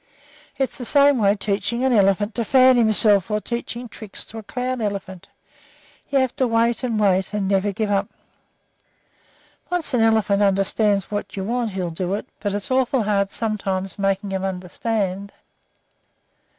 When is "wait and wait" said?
6.47-7.31